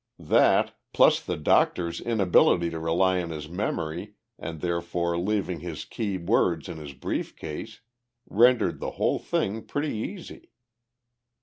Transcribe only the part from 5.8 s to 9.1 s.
key words in his brief case, rendered the